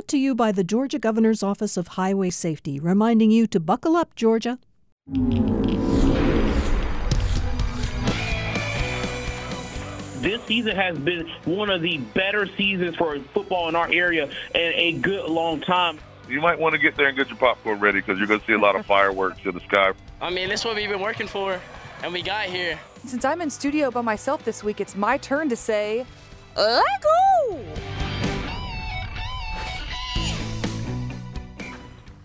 [0.00, 3.96] brought to you by the Georgia Governor's Office of Highway Safety, reminding you to buckle
[3.96, 4.58] up, Georgia.
[10.22, 14.72] This season has been one of the better seasons for football in our area in
[14.74, 15.98] a good long time.
[16.30, 18.46] You might want to get there and get your popcorn ready because you're going to
[18.46, 19.92] see a lot of fireworks in the sky.
[20.22, 21.60] I mean, this is what we've been working for,
[22.02, 22.78] and we got here.
[23.04, 26.06] Since I'm in studio by myself this week, it's my turn to say,
[26.56, 27.60] let go!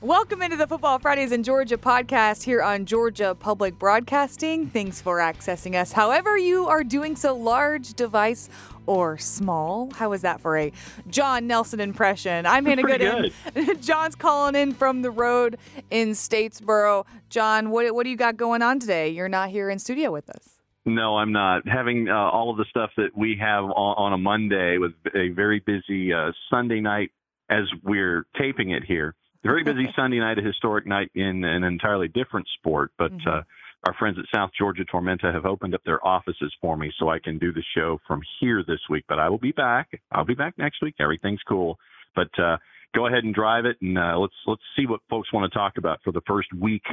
[0.06, 4.68] Welcome into the Football Fridays in Georgia podcast here on Georgia Public Broadcasting.
[4.68, 5.94] Thanks for accessing us.
[5.94, 8.48] However, you are doing so, large device
[8.86, 9.90] or small.
[9.96, 10.72] How is that for a
[11.10, 12.46] John Nelson impression?
[12.46, 13.34] I'm Hannah Gooden.
[13.56, 13.82] Good.
[13.82, 15.58] John's calling in from the road
[15.90, 17.08] in Statesboro.
[17.32, 19.10] John, what, what do you got going on today?
[19.10, 20.60] You're not here in studio with us.
[20.86, 21.68] No, I'm not.
[21.68, 25.30] Having uh, all of the stuff that we have on, on a Monday with a
[25.30, 27.10] very busy uh, Sunday night
[27.50, 29.16] as we're taping it here.
[29.46, 32.92] Very busy Sunday night, a historic night in an entirely different sport.
[32.98, 33.30] But mm-hmm.
[33.30, 33.42] uh,
[33.88, 37.20] our friends at South Georgia Tormenta have opened up their offices for me so I
[37.20, 39.06] can do the show from here this week.
[39.08, 40.02] But I will be back.
[40.12, 40.96] I'll be back next week.
[41.00, 41.78] Everything's cool.
[42.16, 42.58] But uh,
[42.96, 45.78] go ahead and drive it, and uh, let's let's see what folks want to talk
[45.78, 46.84] about for the first week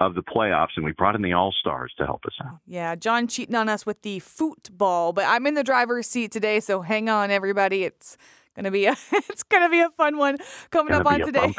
[0.00, 2.58] of the playoffs, and we brought in the All Stars to help us out.
[2.66, 6.60] Yeah, John cheating on us with the football, but I'm in the driver's seat today,
[6.60, 7.82] so hang on, everybody.
[7.84, 8.16] It's
[8.58, 10.36] gonna be a it's gonna be a fun one
[10.70, 11.54] coming up on today.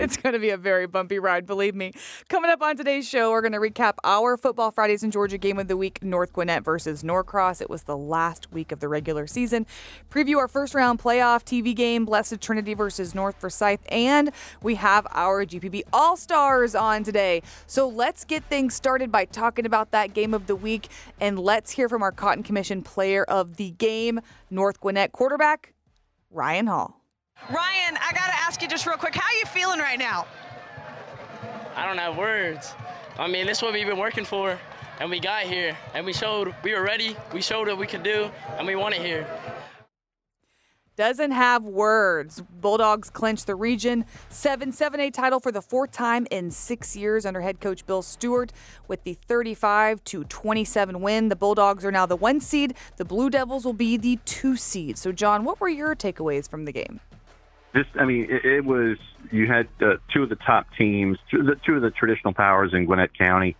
[0.00, 1.92] It's gonna be a very bumpy ride, believe me.
[2.28, 5.68] Coming up on today's show, we're gonna recap our football Fridays in Georgia game of
[5.68, 7.60] the week: North Gwinnett versus Norcross.
[7.60, 9.66] It was the last week of the regular season.
[10.10, 14.30] Preview our first round playoff TV game: Blessed Trinity versus North Forsyth, and
[14.62, 17.42] we have our GPB All Stars on today.
[17.66, 20.88] So let's get things started by talking about that game of the week,
[21.20, 25.74] and let's hear from our Cotton Commission Player of the Game, North Gwinnett quarterback
[26.30, 27.00] Ryan Hall.
[27.48, 30.26] Ryan, I got to ask you just real quick, how are you feeling right now?
[31.74, 32.74] I don't have words.
[33.18, 34.58] I mean, this is what we've been working for,
[35.00, 37.16] and we got here, and we showed we were ready.
[37.32, 39.26] We showed what we could do, and we won it here
[41.00, 42.42] doesn't have words.
[42.60, 47.24] Bulldogs clinch the region 7 7 A title for the fourth time in six years
[47.24, 48.52] under head coach Bill Stewart
[48.86, 51.30] with the 35 to 27 win.
[51.30, 52.74] The Bulldogs are now the one seed.
[52.98, 54.98] The Blue Devils will be the two seed.
[54.98, 57.00] So, John, what were your takeaways from the game?
[57.72, 58.98] This, I mean, it, it was
[59.32, 62.74] you had uh, two of the top teams, two, the, two of the traditional powers
[62.74, 63.56] in Gwinnett County,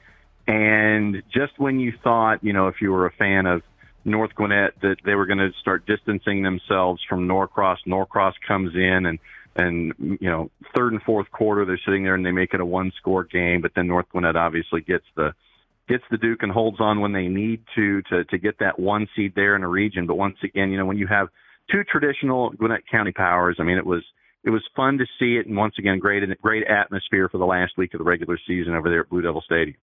[0.47, 3.63] and just when you thought, you know, if you were a fan of
[4.11, 7.79] North Gwinnett that they were going to start distancing themselves from Norcross.
[7.87, 9.19] Norcross comes in and
[9.57, 12.65] and you know third and fourth quarter they're sitting there and they make it a
[12.65, 15.35] one score game, but then North Gwinnett obviously gets the
[15.89, 19.09] gets the Duke and holds on when they need to to to get that one
[19.17, 20.07] seed there in a region.
[20.07, 21.29] But once again, you know when you have
[21.71, 24.05] two traditional Gwinnett County powers, I mean it was
[24.45, 27.73] it was fun to see it, and once again, great great atmosphere for the last
[27.77, 29.77] week of the regular season over there at Blue Devil Stadium.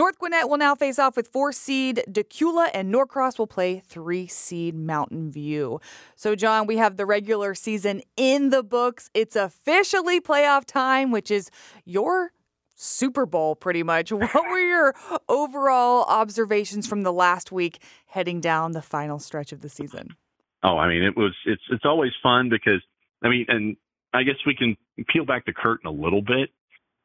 [0.00, 4.26] North Gwinnett will now face off with four seed Dacula, and Norcross will play three
[4.26, 5.78] seed Mountain View.
[6.16, 9.10] So, John, we have the regular season in the books.
[9.12, 11.50] It's officially playoff time, which is
[11.84, 12.32] your
[12.76, 14.10] Super Bowl pretty much.
[14.20, 14.94] What were your
[15.28, 20.16] overall observations from the last week heading down the final stretch of the season?
[20.62, 22.80] Oh, I mean, it was it's it's always fun because
[23.22, 23.76] I mean, and
[24.14, 24.78] I guess we can
[25.12, 26.48] peel back the curtain a little bit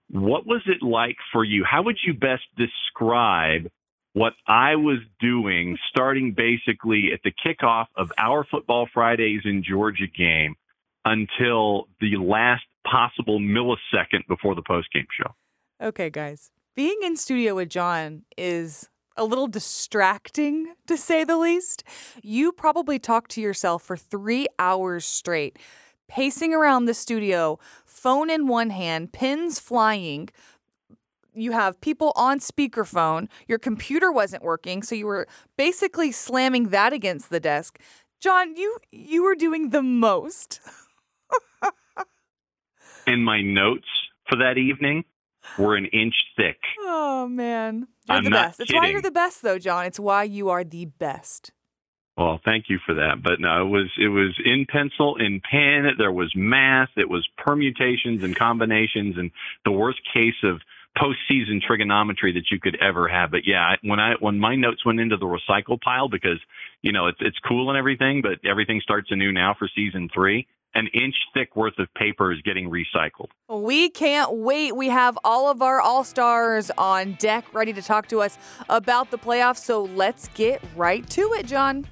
[0.09, 1.63] what was it like for you?
[1.69, 3.69] How would you best describe
[4.13, 10.07] what I was doing starting basically at the kickoff of our Football Fridays in Georgia
[10.07, 10.55] game
[11.03, 15.33] until the last possible millisecond before the postgame show?
[15.81, 16.51] Okay, guys.
[16.75, 21.83] Being in studio with John is a little distracting, to say the least.
[22.21, 25.57] You probably talked to yourself for three hours straight
[26.07, 27.59] pacing around the studio,
[28.05, 30.29] phone in one hand, pins flying.
[31.33, 33.27] You have people on speakerphone.
[33.47, 35.27] Your computer wasn't working, so you were
[35.57, 37.79] basically slamming that against the desk.
[38.21, 40.59] John, you you were doing the most.
[43.07, 43.87] and my notes
[44.29, 45.03] for that evening
[45.57, 46.59] were an inch thick.
[46.81, 47.87] Oh man.
[48.07, 48.59] You're I'm the best.
[48.59, 49.87] It's why you're the best though, John.
[49.87, 51.53] It's why you are the best.
[52.17, 53.21] Well, thank you for that.
[53.21, 55.85] But no, it was it was in pencil, in pen.
[55.97, 56.89] There was math.
[56.95, 59.31] It was permutations and combinations, and
[59.65, 60.61] the worst case of
[60.97, 63.31] postseason trigonometry that you could ever have.
[63.31, 66.39] But yeah, when I when my notes went into the recycle pile because
[66.81, 70.47] you know it's it's cool and everything, but everything starts anew now for season three.
[70.75, 73.29] An inch thick worth of paper is getting recycled.
[73.47, 74.75] We can't wait.
[74.75, 78.37] We have all of our all stars on deck ready to talk to us
[78.67, 79.59] about the playoffs.
[79.59, 81.87] So let's get right to it, John.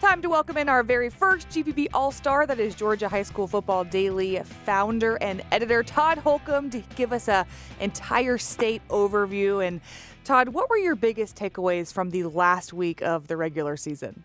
[0.00, 2.46] Time to welcome in our very first GPB All Star.
[2.46, 7.26] That is Georgia High School Football Daily founder and editor Todd Holcomb to give us
[7.26, 7.44] a
[7.80, 9.66] entire state overview.
[9.66, 9.80] And
[10.22, 14.22] Todd, what were your biggest takeaways from the last week of the regular season?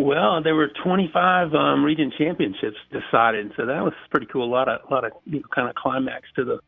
[0.00, 4.44] Well, there were 25 um, region championships decided, so that was pretty cool.
[4.44, 6.58] A lot of, a lot of you know, kind of climax to the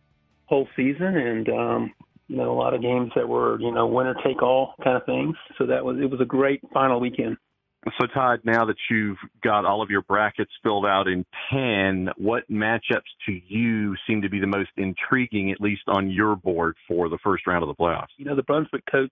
[0.45, 1.95] whole season, and um,
[2.29, 5.07] you know, a lot of games that were you know winner take all kind of
[5.07, 5.35] things.
[5.57, 7.39] So that was it was a great final weekend.
[7.99, 12.49] So, Todd, now that you've got all of your brackets filled out in 10, what
[12.49, 17.09] matchups to you seem to be the most intriguing, at least on your board, for
[17.09, 18.07] the first round of the playoffs?
[18.19, 19.11] You know, the Brunswick coach,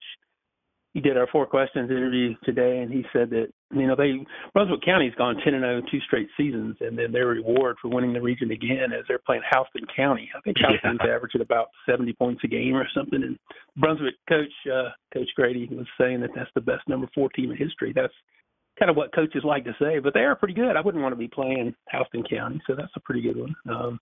[0.93, 4.83] he did our four questions interview today, and he said that, you know, they Brunswick
[4.85, 8.21] County's gone 10 and 0 two straight seasons, and then their reward for winning the
[8.21, 10.29] region again is they're playing Houston County.
[10.37, 11.15] I think Houston's yeah.
[11.15, 13.23] averaging about 70 points a game or something.
[13.23, 13.39] And
[13.77, 17.57] Brunswick coach, uh, Coach Grady, was saying that that's the best number four team in
[17.57, 17.93] history.
[17.95, 18.15] That's
[18.81, 20.77] kind of what coaches like to say, but they are pretty good.
[20.77, 23.55] I wouldn't want to be playing Houston County, so that's a pretty good one.
[23.69, 24.01] Um,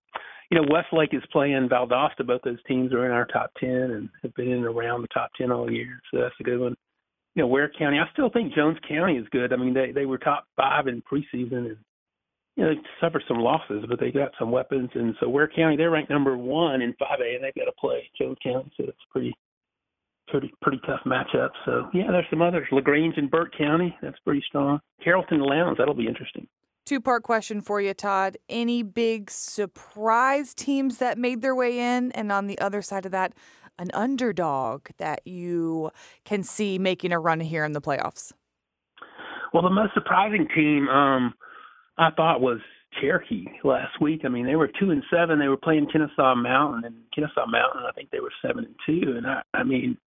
[0.49, 2.25] you know, Westlake is playing Valdosta.
[2.25, 5.29] Both those teams are in our top 10 and have been in around the top
[5.37, 6.75] 10 all year, so that's a good one.
[7.35, 9.53] You know, Ware County, I still think Jones County is good.
[9.53, 11.77] I mean, they they were top five in preseason and
[12.55, 14.89] you know, they suffered some losses, but they got some weapons.
[14.93, 18.09] And so Ware County, they're ranked number one in 5A, and they've got to play
[18.19, 19.33] Jones County, so it's pretty
[20.31, 21.49] pretty pretty tough matchup.
[21.65, 22.67] So yeah, there's some others.
[22.71, 24.79] Lagrange and Burke County, that's pretty strong.
[25.03, 26.47] Carrollton Lowndes, that'll be interesting.
[26.85, 28.37] Two part question for you, Todd.
[28.49, 32.11] Any big surprise teams that made their way in?
[32.13, 33.33] And on the other side of that,
[33.79, 35.89] an underdog that you
[36.25, 38.33] can see making a run here in the playoffs?
[39.53, 41.33] Well, the most surprising team um,
[41.97, 42.59] I thought was
[42.99, 44.21] Cherokee last week.
[44.25, 45.39] I mean, they were two and seven.
[45.39, 49.15] They were playing Kennesaw Mountain, and Kennesaw Mountain, I think they were seven and two.
[49.15, 49.97] And I, I mean,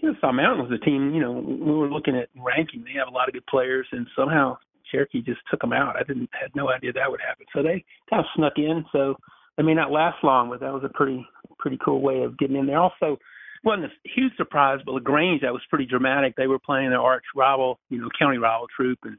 [0.00, 2.84] Kennesaw Mountain was a team, you know, we were looking at ranking.
[2.84, 4.56] They have a lot of good players, and somehow
[4.90, 5.96] Cherokee just took them out.
[5.96, 7.46] I didn't had no idea that would happen.
[7.54, 8.84] So they kind of snuck in.
[8.92, 9.16] So
[9.56, 11.26] they may not last long, but that was a pretty
[11.58, 12.78] pretty cool way of getting in there.
[12.78, 13.18] Also,
[13.64, 16.34] wasn't a huge surprise, but Lagrange that was pretty dramatic.
[16.36, 19.18] They were playing their arch rival, you know, county rival Troup, and,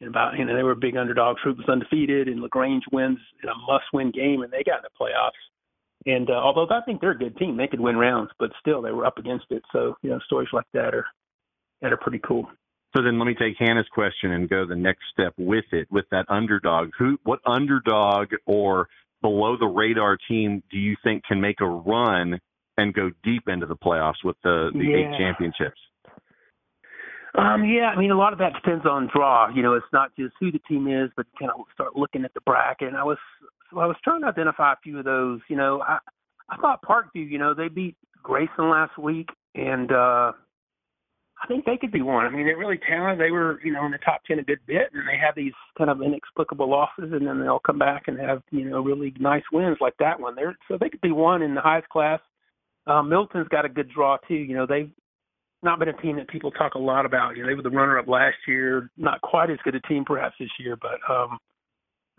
[0.00, 1.36] and about you know they were a big underdog.
[1.38, 4.98] Troup was undefeated, and Lagrange wins in a must-win game, and they got in the
[5.00, 5.38] playoffs.
[6.06, 8.80] And uh, although I think they're a good team, they could win rounds, but still
[8.80, 9.62] they were up against it.
[9.72, 11.06] So you know, stories like that are
[11.82, 12.46] that are pretty cool.
[12.96, 16.06] So then let me take Hannah's question and go the next step with it, with
[16.10, 16.90] that underdog.
[16.98, 18.88] Who, what underdog or
[19.22, 22.40] below the radar team do you think can make a run
[22.76, 24.96] and go deep into the playoffs with the, the yeah.
[24.96, 25.80] eight championships?
[27.38, 29.54] Um, yeah, I mean, a lot of that depends on draw.
[29.54, 32.34] You know, it's not just who the team is, but kind of start looking at
[32.34, 32.88] the bracket.
[32.88, 33.18] And I was
[33.72, 35.40] I was trying to identify a few of those.
[35.48, 35.98] You know, I
[36.48, 37.28] I thought Parkview.
[37.28, 40.32] You know, they beat Grayson last week, and uh,
[41.42, 42.26] I think they could be one.
[42.26, 43.20] I mean, they're really talented.
[43.24, 45.52] They were, you know, in the top ten a good bit, and they have these
[45.78, 49.44] kind of inexplicable losses, and then they'll come back and have, you know, really nice
[49.52, 50.34] wins like that one.
[50.34, 52.20] They're so they could be one in the highest class.
[52.86, 54.34] Uh, Milton's got a good draw too.
[54.34, 54.90] You know, they've
[55.62, 57.36] not been a team that people talk a lot about.
[57.36, 58.90] You know, they were the runner-up last year.
[58.96, 61.38] Not quite as good a team perhaps this year, but um,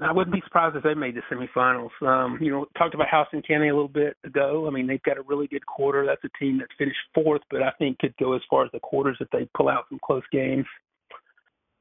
[0.03, 1.89] I wouldn't be surprised if they made the semifinals.
[2.01, 4.67] Um, you know, talked about Houston County a little bit ago.
[4.67, 6.05] I mean, they've got a really good quarter.
[6.05, 8.79] That's a team that finished fourth, but I think could go as far as the
[8.79, 10.65] quarters if they pull out some close games.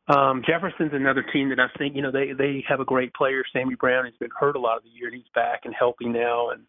[0.08, 3.44] Um, Jefferson's another team that I think, you know, they they have a great player,
[3.52, 4.06] Sammy Brown.
[4.06, 6.50] He's been hurt a lot of the year, and he's back and healthy now.
[6.50, 6.62] And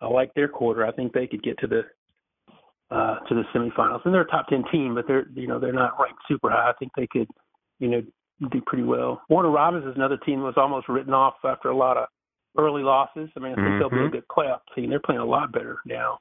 [0.00, 0.86] I like their quarter.
[0.86, 1.82] I think they could get to the
[2.90, 4.00] uh, to the semifinals.
[4.04, 6.70] And they're a top ten team, but they're you know they're not ranked super high.
[6.70, 7.28] I think they could,
[7.80, 8.02] you know,
[8.40, 9.22] do pretty well.
[9.28, 12.06] Warner Robins is another team that was almost written off after a lot of
[12.58, 13.30] early losses.
[13.36, 13.78] I mean, I think mm-hmm.
[13.78, 14.90] they'll be a good playoff team.
[14.90, 16.18] They're playing a lot better now.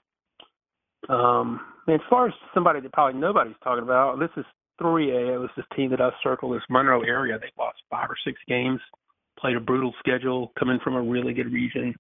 [1.10, 4.46] Um, as far as somebody that probably nobody's talking about, this is
[4.82, 5.36] 3A.
[5.36, 7.38] It was this team that I circled, this Monroe area.
[7.40, 8.80] They lost five or six games,
[9.40, 11.94] played a brutal schedule, coming from a really good region.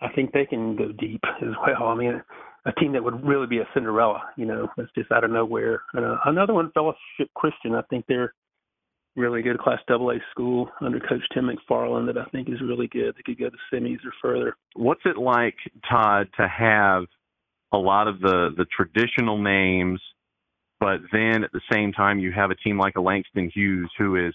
[0.00, 1.88] I think they can go deep as well.
[1.88, 2.22] I mean,
[2.66, 5.82] a team that would really be a Cinderella, you know, it's just out of nowhere.
[5.94, 7.74] And uh, another one, Fellowship Christian.
[7.74, 8.34] I think they're
[9.16, 13.14] really good Class AA school under Coach Tim McFarland that I think is really good.
[13.16, 14.56] They could go to semis or further.
[14.76, 15.56] What's it like,
[15.90, 17.04] Todd, to have
[17.72, 20.00] a lot of the the traditional names,
[20.80, 24.16] but then at the same time you have a team like a Langston Hughes who
[24.16, 24.34] is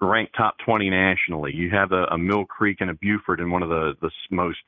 [0.00, 1.52] ranked top 20 nationally.
[1.54, 4.58] You have a, a Mill Creek and a Buford in one of the the most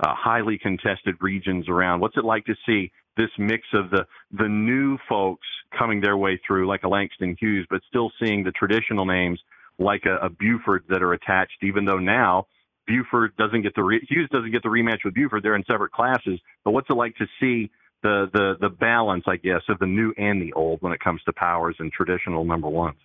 [0.00, 2.00] uh, highly contested regions around.
[2.00, 5.46] What's it like to see this mix of the the new folks
[5.82, 9.40] coming their way through, like a Langston Hughes, but still seeing the traditional names
[9.78, 12.46] like a, a Buford that are attached, even though now
[12.86, 15.42] Buford doesn't get the re- Hughes doesn't get the rematch with Buford.
[15.42, 16.38] They're in separate classes.
[16.64, 17.70] But what's it like to see
[18.02, 21.20] the the the balance, I guess, of the new and the old when it comes
[21.24, 22.98] to powers and traditional number ones?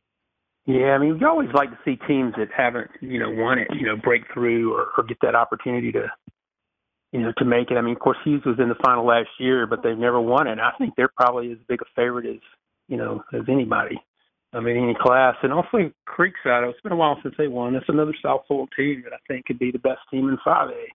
[0.66, 3.70] Yeah, I mean, we always like to see teams that haven't, you know, won it,
[3.80, 6.12] you know, break through or, or get that opportunity to,
[7.14, 7.78] you know, to make it.
[7.78, 10.46] I mean, of course, Hughes was in the final last year, but they've never won
[10.48, 10.60] it.
[10.60, 12.42] I think they're probably as big a favorite as,
[12.88, 14.02] you know, as anybody.
[14.54, 15.36] I mean, any class.
[15.44, 17.74] And also Creekside, it's been a while since they won.
[17.74, 20.86] That's another South Fulton team that I think could be the best team in 5A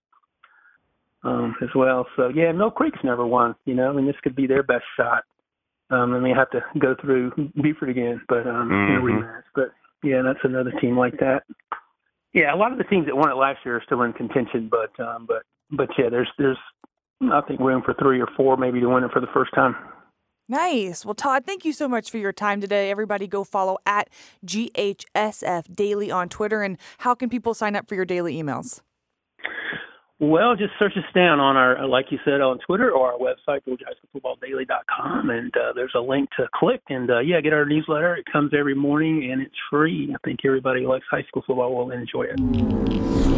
[1.23, 2.07] um, as well.
[2.15, 4.85] So, yeah, Mill Creek's never won, you know, I mean, this could be their best
[4.97, 5.23] shot.
[5.91, 7.31] Um, and they have to go through
[7.61, 8.91] Buford again, but um, mm-hmm.
[8.91, 9.43] in a rematch.
[9.53, 9.71] But,
[10.03, 11.43] yeah, that's another team like that.
[12.33, 14.69] Yeah, a lot of the teams that won it last year are still in contention,
[14.69, 16.57] but um, but but yeah, there's there's
[17.21, 19.75] I think room for three or four maybe to win it for the first time.
[20.49, 21.05] Nice.
[21.05, 22.91] Well, Todd, thank you so much for your time today.
[22.91, 24.09] Everybody go follow at
[24.45, 26.61] GHSF Daily on Twitter.
[26.61, 28.81] And how can people sign up for your daily emails?
[30.19, 33.59] Well, just search us down on our, like you said, on Twitter or our website,
[33.67, 36.81] georgiahighschoolfootballdaily.com, and uh, there's a link to click.
[36.87, 38.15] And uh, yeah, get our newsletter.
[38.15, 40.13] It comes every morning and it's free.
[40.13, 43.32] I think everybody who likes high school football will enjoy it.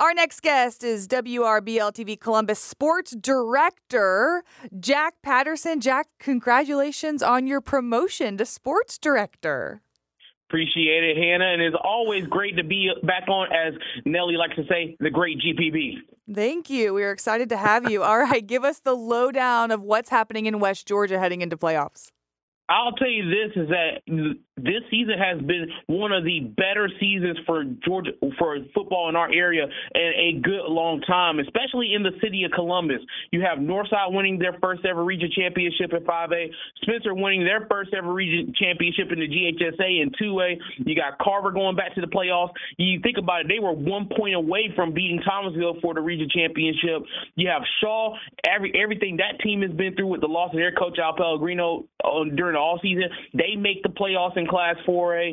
[0.00, 4.42] Our next guest is WRBL TV Columbus sports director,
[4.80, 5.78] Jack Patterson.
[5.78, 9.82] Jack, congratulations on your promotion to sports director.
[10.48, 11.52] Appreciate it, Hannah.
[11.52, 13.74] And it's always great to be back on, as
[14.06, 15.96] Nelly likes to say, the great GPB.
[16.34, 16.94] Thank you.
[16.94, 18.02] We are excited to have you.
[18.02, 22.10] All right, give us the lowdown of what's happening in West Georgia heading into playoffs.
[22.70, 24.00] I'll tell you this is that
[24.56, 29.32] this season has been one of the better seasons for Georgia for football in our
[29.32, 33.00] area in a good long time, especially in the city of Columbus.
[33.32, 36.50] You have Northside winning their first ever region championship in 5A,
[36.82, 40.56] Spencer winning their first ever region championship in the GHSA in 2A.
[40.78, 42.52] You got Carver going back to the playoffs.
[42.78, 46.28] You think about it, they were one point away from beating Thomasville for the region
[46.32, 47.02] championship.
[47.34, 48.14] You have Shaw,
[48.46, 51.86] every everything that team has been through with the loss of their coach Al Pellegrino
[52.36, 53.04] during all season.
[53.34, 55.32] They make the playoffs in Class 4A.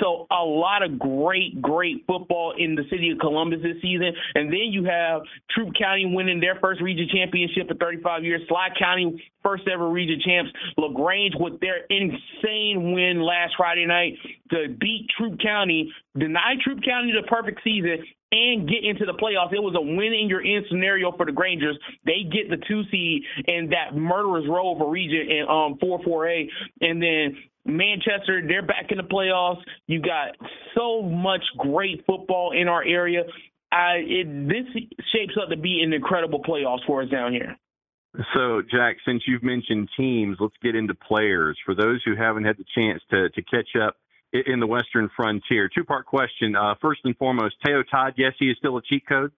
[0.00, 4.12] So a lot of great, great football in the city of Columbus this season.
[4.34, 8.42] And then you have Troup County winning their first region championship in 35 years.
[8.48, 10.50] Schley County first ever region champs.
[10.76, 14.14] LaGrange with their insane win last Friday night
[14.50, 17.98] to beat Troup County, deny Troup County the perfect season,
[18.32, 19.52] and get into the playoffs.
[19.52, 21.78] It was a win in your end scenario for the Grangers.
[22.04, 26.00] They get the two seed in that murderous row of a region in um 4
[26.00, 26.48] 4A,
[26.80, 29.60] and then Manchester, they're back in the playoffs.
[29.86, 30.36] You got
[30.76, 33.24] so much great football in our area.
[33.72, 37.56] I, it, this shapes up to be an incredible playoffs for us down here.
[38.34, 41.58] So, Jack, since you've mentioned teams, let's get into players.
[41.66, 43.96] For those who haven't had the chance to, to catch up
[44.46, 46.54] in the Western Frontier, two part question.
[46.56, 49.32] Uh, first and foremost, Teo Todd, yes, he is still a cheat code?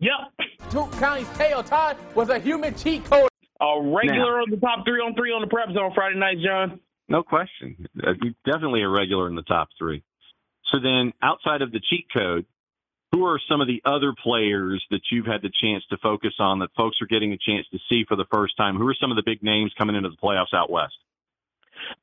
[0.00, 0.48] Yep.
[0.70, 3.28] Troup County's Teo Todd was a human cheat code.
[3.60, 6.38] A regular now, on the top three on three on the prep zone Friday night,
[6.44, 6.80] John.
[7.08, 7.86] No question.
[8.02, 8.12] Uh,
[8.44, 10.02] definitely a regular in the top three.
[10.72, 12.46] So then, outside of the cheat code,
[13.12, 16.60] who are some of the other players that you've had the chance to focus on
[16.60, 18.76] that folks are getting a chance to see for the first time?
[18.76, 20.94] Who are some of the big names coming into the playoffs out west?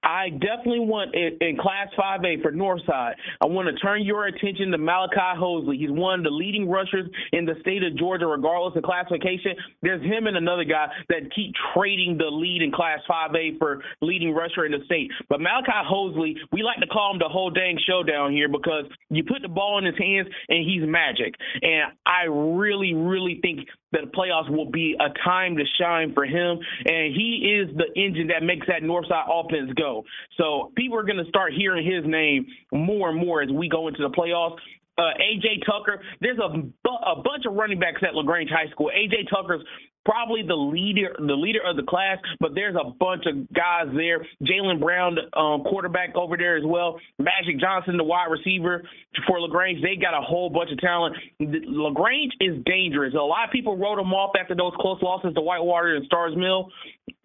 [0.04, 3.14] I definitely want in, in Class 5A for Northside.
[3.42, 5.78] I want to turn your attention to Malachi Hosley.
[5.78, 9.56] He's one of the leading rushers in the state of Georgia, regardless of classification.
[9.82, 14.34] There's him and another guy that keep trading the lead in Class 5A for leading
[14.34, 15.12] rusher in the state.
[15.30, 19.24] But Malachi Hosley, we like to call him the whole dang showdown here because you
[19.24, 21.36] put the ball in his hands and he's magic.
[21.62, 26.26] And I really, really think that the playoffs will be a time to shine for
[26.26, 26.60] him.
[26.86, 30.04] And he is the engine that makes that Northside offense go.
[30.38, 33.88] So people are going to start hearing his name more and more as we go
[33.88, 34.58] into the playoffs.
[34.98, 38.92] Uh, AJ Tucker, there's a, a bunch of running backs at LaGrange High School.
[38.94, 39.62] AJ Tucker's
[40.06, 44.26] probably the leader the leader of the class, but there's a bunch of guys there.
[44.44, 47.00] Jalen Brown, um, quarterback over there as well.
[47.18, 48.84] Magic Johnson, the wide receiver
[49.28, 49.82] for Lagrange.
[49.82, 51.16] They got a whole bunch of talent.
[51.40, 53.14] Lagrange is dangerous.
[53.14, 56.36] A lot of people wrote them off after those close losses to Whitewater and Starr's
[56.36, 56.70] Mill,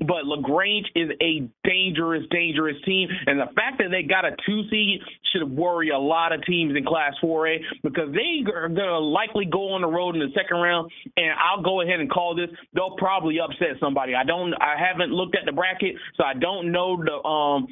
[0.01, 3.09] but Lagrange is a dangerous, dangerous team.
[3.27, 5.01] And the fact that they got a two seed
[5.33, 9.45] should worry a lot of teams in Class 4A because they are going to likely
[9.47, 10.91] go on the road in the second round.
[11.17, 14.15] And I'll go ahead and call this they'll probably upset somebody.
[14.15, 17.67] I don't I haven't looked at the bracket, so I don't know the um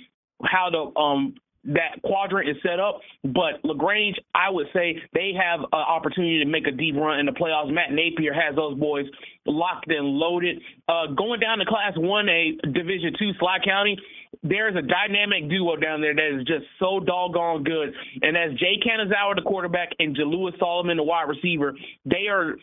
[0.44, 1.34] how the um
[1.64, 3.00] that quadrant is set up.
[3.22, 7.26] But Lagrange, I would say they have an opportunity to make a deep run in
[7.26, 7.72] the playoffs.
[7.72, 9.06] Matt Napier has those boys
[9.46, 10.60] locked and loaded.
[10.88, 13.96] Uh, going down to Class 1A, Division 2, Schley County,
[14.42, 17.92] there's a dynamic duo down there that is just so doggone good.
[18.22, 22.56] And as Jay Canizawa, the quarterback, and Jalewis Solomon, the wide receiver, they are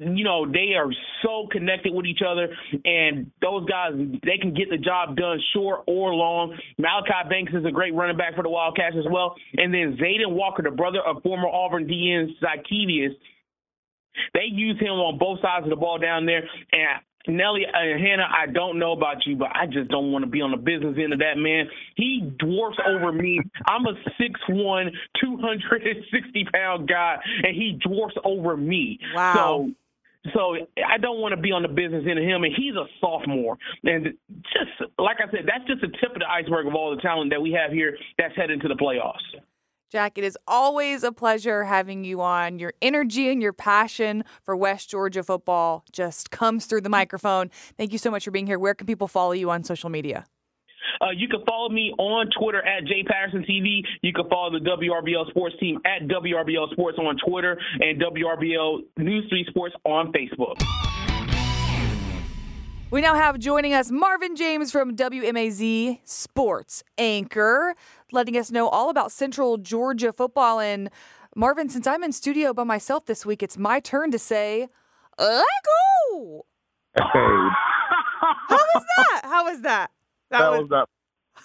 [0.00, 0.90] you know, they are
[1.22, 2.48] so connected with each other,
[2.84, 3.92] and those guys
[4.24, 6.56] they can get the job done short or long.
[6.78, 10.32] Malachi Banks is a great running back for the Wildcats as well, and then Zayden
[10.32, 13.14] Walker, the brother of former Auburn DN Zykevius,
[14.32, 18.26] they use him on both sides of the ball down there, and Nelly and Hannah,
[18.26, 20.96] I don't know about you, but I just don't want to be on the business
[20.98, 21.68] end of that man.
[21.96, 23.40] He dwarfs over me.
[23.66, 24.90] I'm a 6'1",
[25.20, 28.98] 260 pound guy, and he dwarfs over me.
[29.14, 29.34] Wow.
[29.34, 29.70] So
[30.34, 32.84] so I don't want to be on the business end of him, and he's a
[33.00, 33.56] sophomore.
[33.84, 34.14] And
[34.52, 37.30] just like I said, that's just the tip of the iceberg of all the talent
[37.30, 39.40] that we have here that's heading to the playoffs.
[39.90, 42.60] Jack, it is always a pleasure having you on.
[42.60, 47.50] Your energy and your passion for West Georgia football just comes through the microphone.
[47.76, 48.58] Thank you so much for being here.
[48.58, 50.26] Where can people follow you on social media?
[51.00, 53.82] Uh, you can follow me on Twitter at Jay Patterson TV.
[54.02, 59.26] You can follow the WRBL Sports team at WRBL Sports on Twitter and WRBL News
[59.28, 60.60] 3 Sports on Facebook.
[62.90, 67.76] We now have joining us Marvin James from WMAZ Sports Anchor,
[68.10, 70.58] letting us know all about Central Georgia football.
[70.58, 70.90] And
[71.36, 74.68] Marvin, since I'm in studio by myself this week, it's my turn to say,
[75.18, 75.44] let
[76.12, 76.46] go.
[76.96, 77.02] Hey.
[78.20, 79.20] How was that?
[79.22, 79.92] How was that?
[80.30, 80.86] That, was that.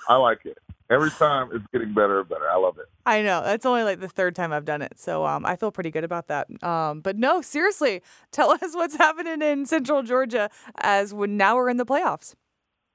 [0.08, 0.58] I like it.
[0.89, 2.48] Every time it's getting better and better.
[2.50, 2.86] I love it.
[3.08, 3.42] I know.
[3.44, 4.94] That's only like the third time I've done it.
[4.98, 6.48] So um, I feel pretty good about that.
[6.63, 8.01] Um, but no, seriously,
[8.32, 12.36] tell us what's happening in Central Georgia as when now we're in the playoffs.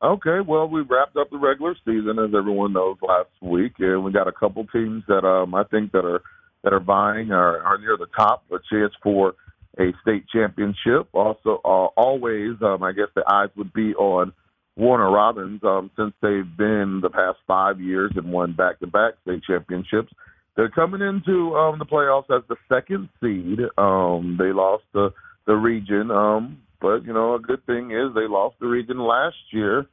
[0.02, 4.10] Okay, well, we wrapped up the regular season, as everyone knows, last week, and we
[4.10, 6.22] got a couple teams that um, I think that are
[6.64, 9.34] that are vying are, are near the top, a chance for
[9.78, 11.08] a state championship.
[11.12, 14.32] Also, uh, always, um, I guess the eyes would be on
[14.80, 20.10] Warner Robins um, since they've been the past five years and won back-to-back state championships.
[20.56, 23.58] They're coming into um, the playoffs as the second seed.
[23.76, 25.12] Um, they lost the
[25.46, 29.36] the region, um, but you know a good thing is they lost the region last
[29.52, 29.86] year,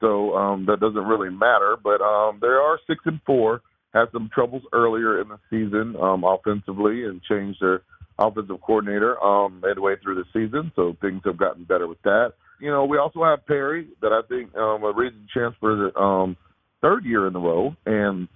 [0.00, 1.76] so um, that doesn't really matter.
[1.82, 3.60] But um, they are six and four.
[3.92, 7.82] Had some troubles earlier in the season um, offensively and changed their
[8.18, 12.70] offensive coordinator um, midway through the season, so things have gotten better with that you
[12.70, 16.36] know, we also have Perry that I think um, a region chance for the um,
[16.80, 18.28] third year in a row, and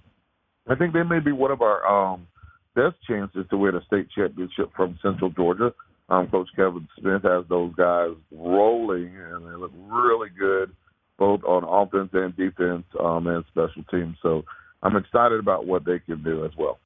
[0.67, 2.27] I think they may be one of our um,
[2.75, 5.73] best chances to win a state championship from Central Georgia.
[6.09, 10.71] Um, Coach Kevin Smith has those guys rolling, and they look really good
[11.17, 14.17] both on offense and defense um, and special teams.
[14.21, 14.43] So
[14.83, 16.77] I'm excited about what they can do as well.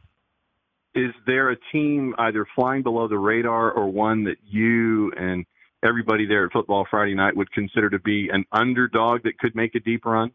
[0.94, 5.46] Is there a team either flying below the radar or one that you and–
[5.84, 9.76] everybody there at Football Friday night would consider to be an underdog that could make
[9.76, 10.32] a deep run?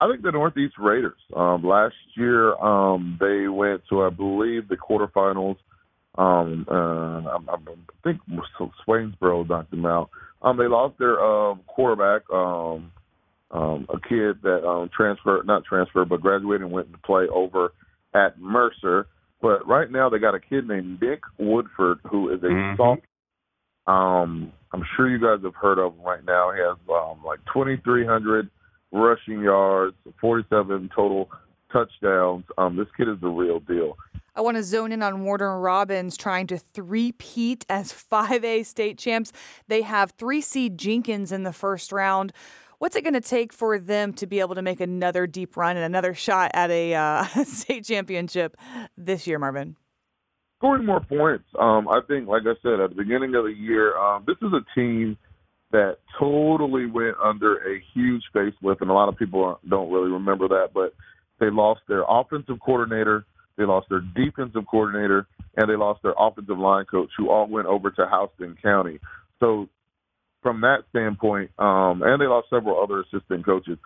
[0.00, 1.18] I think the Northeast Raiders.
[1.36, 5.56] Um, last year, um, they went to, I believe, the quarterfinals.
[6.16, 7.56] Um, uh, I, I
[8.02, 8.20] think
[8.86, 10.10] Swainsboro knocked them out.
[10.42, 12.92] Um, they lost their um, quarterback, um,
[13.50, 17.72] um, a kid that um, transferred, not transferred, but graduated and went to play over
[18.14, 19.06] at Mercer.
[19.42, 22.76] But right now, they got a kid named Nick Woodford, who is a mm-hmm.
[22.76, 23.02] sophomore
[23.86, 26.52] um, I'm sure you guys have heard of him right now.
[26.52, 28.50] He has um, like 2,300
[28.92, 31.30] rushing yards, 47 total
[31.72, 32.44] touchdowns.
[32.58, 33.96] Um, this kid is the real deal.
[34.34, 39.32] I want to zone in on Warner Robins trying to three-peat as 5A state champs.
[39.68, 42.32] They have three seed Jenkins in the first round.
[42.78, 45.76] What's it going to take for them to be able to make another deep run
[45.76, 48.56] and another shot at a uh, state championship
[48.96, 49.76] this year, Marvin?
[50.60, 51.44] Scoring more points.
[51.58, 54.52] Um, I think, like I said at the beginning of the year, um, this is
[54.52, 55.16] a team
[55.72, 60.48] that totally went under a huge facelift, and a lot of people don't really remember
[60.48, 60.68] that.
[60.74, 60.94] But
[61.38, 63.24] they lost their offensive coordinator,
[63.56, 67.66] they lost their defensive coordinator, and they lost their offensive line coach, who all went
[67.66, 68.06] over to
[68.38, 69.00] Houston County.
[69.38, 69.68] So
[70.42, 73.78] from that standpoint, um, and they lost several other assistant coaches.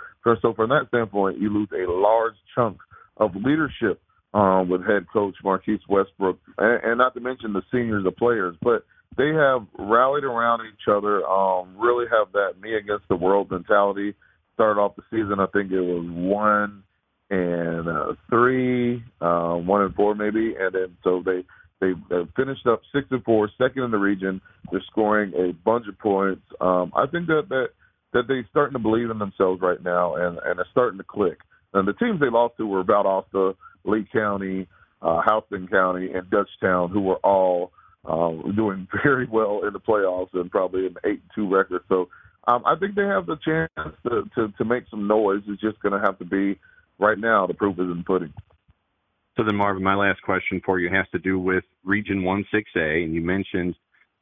[0.42, 2.78] So from that standpoint, you lose a large chunk
[3.16, 4.00] of leadership
[4.34, 8.56] um, with head coach Marquise Westbrook, and, and not to mention the seniors, the players.
[8.60, 8.84] But
[9.16, 11.24] they have rallied around each other.
[11.26, 14.14] Um, really have that me against the world mentality.
[14.54, 16.82] Started off the season, I think it was one
[17.30, 21.44] and uh, three, uh, one and four maybe, and then so they
[21.80, 21.92] they
[22.36, 24.40] finished up six and four, second in the region.
[24.70, 26.42] They're scoring a bunch of points.
[26.60, 27.68] Um, I think that that
[28.12, 31.38] that they're starting to believe in themselves right now, and and it's starting to click.
[31.72, 34.66] And the teams they lost to were Valdosta, Lee County,
[35.02, 37.72] uh, Houston County, and Dutchtown, who were all
[38.04, 41.82] um, doing very well in the playoffs and probably an eight two record.
[41.88, 42.08] So
[42.46, 43.70] um, I think they have the chance
[44.04, 45.42] to, to, to make some noise.
[45.48, 46.58] It's just going to have to be
[46.98, 47.46] right now.
[47.46, 48.32] The proof is in the pudding.
[49.36, 52.70] So then, Marvin, my last question for you has to do with Region One Six
[52.76, 53.74] A, and you mentioned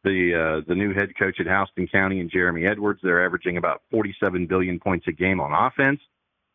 [0.04, 3.00] the uh, the new head coach at Houston County and Jeremy Edwards.
[3.02, 6.00] They're averaging about 47 billion points a game on offense.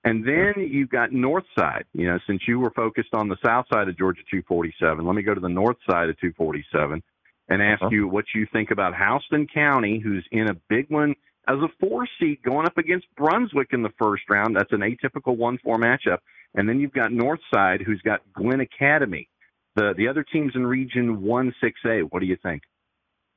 [0.07, 1.83] And then you've got North Side.
[1.93, 5.21] You know, since you were focused on the South side of Georgia 247, let me
[5.21, 7.03] go to the North side of 247
[7.49, 7.89] and ask uh-huh.
[7.91, 11.13] you what you think about Houston County, who's in a big one
[11.49, 14.55] as a four seed going up against Brunswick in the first round.
[14.55, 16.19] That's an atypical one four matchup.
[16.55, 19.27] And then you've got Northside, who's got Glynn Academy.
[19.75, 21.99] The the other teams in Region One Six A.
[21.99, 22.63] What do you think?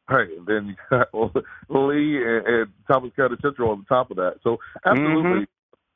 [0.09, 1.15] Right, and then you got
[1.69, 4.37] Lee and, and Thomas County Central on the top of that.
[4.43, 5.47] So absolutely,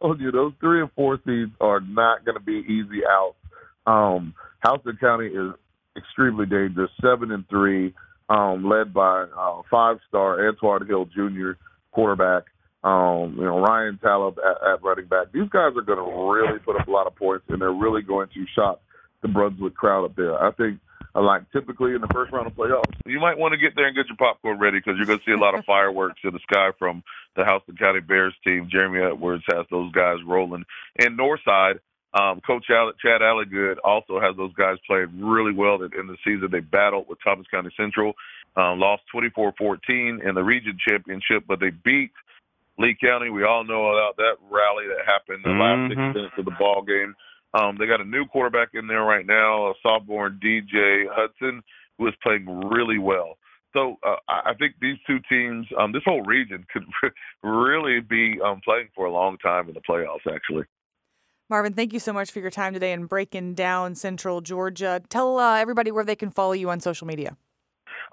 [0.05, 3.37] oh, you those three and four seeds are not going to be easy outs.
[3.87, 4.35] Um,
[4.67, 5.53] Houston County is
[5.97, 7.95] extremely dangerous, seven and three,
[8.29, 11.53] um, led by uh, five star Antoine Hill Jr.
[11.93, 12.45] quarterback.
[12.83, 15.33] Um, you know Ryan Talib at, at running back.
[15.33, 18.03] These guys are going to really put up a lot of points, and they're really
[18.03, 18.81] going to shock
[19.23, 20.39] the Brunswick crowd up there.
[20.39, 20.81] I think
[21.21, 22.93] like typically in the first round of playoffs.
[23.07, 25.25] You might want to get there and get your popcorn ready because you're going to
[25.25, 27.03] see a lot of fireworks in the sky from
[27.37, 28.69] the Houston County Bears team.
[28.71, 30.65] Jeremy Edwards has those guys rolling.
[30.99, 31.79] And Northside,
[32.15, 36.49] um, Coach Chad Alligood also has those guys playing really well in, in the season.
[36.51, 38.15] They battled with Thomas County Central,
[38.57, 42.13] um, lost 24-14 in the region championship, but they beat
[42.79, 43.31] Lee County.
[43.31, 45.61] We all know about that rally that happened the mm-hmm.
[45.61, 47.15] last six minutes of the ball game.
[47.55, 51.63] Um, they got a new quarterback in there right now, a sophomore DJ Hudson,
[51.99, 53.39] who is playing really well.
[53.73, 56.85] So uh, I think these two teams, um, this whole region, could
[57.43, 60.33] really be um, playing for a long time in the playoffs.
[60.33, 60.65] Actually.
[61.51, 65.03] Marvin, thank you so much for your time today and breaking down Central Georgia.
[65.09, 67.37] Tell uh, everybody where they can follow you on social media.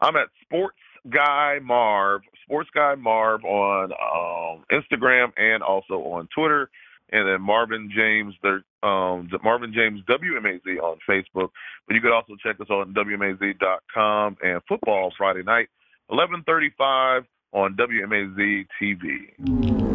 [0.02, 0.78] I'm at Sports
[1.10, 6.70] Guy Marv, Sports Guy Marv on um, Instagram and also on Twitter,
[7.12, 11.50] and then Marvin James, the um, Marvin James WMAZ on Facebook.
[11.88, 15.68] But you could also check us on WMAZ.com and Football Friday night,
[16.10, 19.92] 11:35 on WMAZ TV.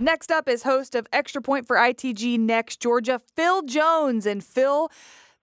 [0.00, 4.24] Next up is host of Extra Point for ITG Next Georgia, Phil Jones.
[4.24, 4.90] And Phil,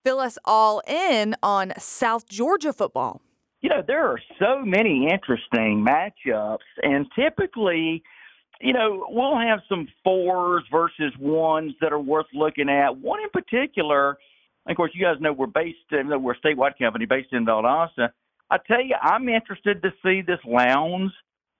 [0.03, 3.21] fill us all in on South Georgia football.
[3.61, 8.03] You know, there are so many interesting matchups, and typically,
[8.61, 12.97] you know, we'll have some fours versus ones that are worth looking at.
[12.97, 14.17] One in particular,
[14.67, 18.09] of course, you guys know we're based, in, we're a statewide company based in Valdosta.
[18.49, 21.13] I tell you, I'm interested to see this Lowndes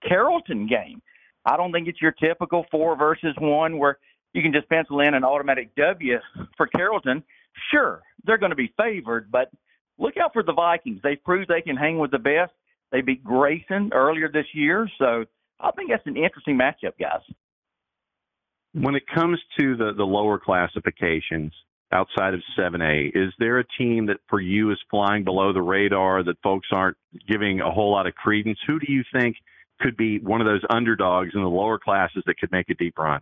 [0.08, 1.02] Carrollton game.
[1.46, 4.00] I don't think it's your typical four versus one where
[4.34, 6.18] you can just pencil in an automatic W
[6.56, 7.24] for Carrollton.
[7.72, 9.50] Sure, they're going to be favored, but
[9.98, 11.00] look out for the Vikings.
[11.04, 12.52] They've proved they can hang with the best.
[12.92, 15.26] They beat Grayson earlier this year, so
[15.60, 17.22] I think that's an interesting matchup, guys.
[18.74, 21.52] When it comes to the, the lower classifications
[21.92, 26.24] outside of 7A, is there a team that for you is flying below the radar
[26.24, 28.60] that folks aren't giving a whole lot of credence?
[28.68, 29.38] Who do you think–
[29.80, 32.98] could be one of those underdogs in the lower classes that could make a deep
[32.98, 33.22] run?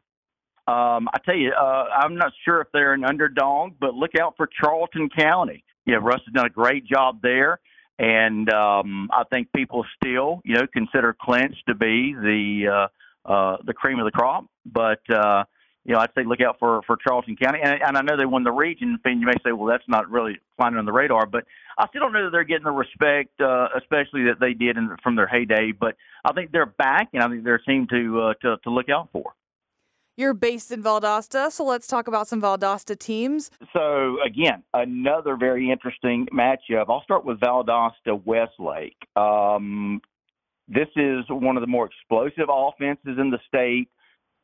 [0.68, 4.34] Um, I tell you, uh, I'm not sure if they're an underdog, but look out
[4.36, 5.64] for Charlton County.
[5.86, 7.60] Yeah, Russ has done a great job there,
[7.98, 12.88] and um, I think people still, you know, consider Clinch to be the
[13.28, 14.46] uh, uh, the cream of the crop.
[14.66, 15.46] But uh,
[15.86, 18.26] you know, I'd say look out for for Charlton County, and, and I know they
[18.26, 19.00] won the region.
[19.06, 21.46] And you may say, well, that's not really flying on the radar, but
[21.78, 24.96] I still don't know that they're getting the respect, uh, especially that they did in,
[25.04, 25.72] from their heyday.
[25.72, 28.70] But I think they're back, and I think they're a team to uh, to to
[28.70, 29.34] look out for.
[30.18, 33.52] You're based in Valdosta, so let's talk about some Valdosta teams.
[33.74, 36.86] So again, another very interesting matchup.
[36.88, 38.96] I'll start with Valdosta Westlake.
[39.18, 40.02] Um,
[40.70, 43.90] this is one of the more explosive offenses in the state